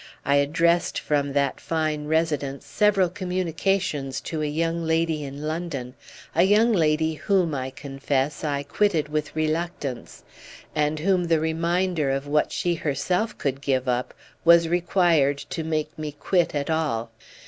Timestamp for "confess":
7.69-8.43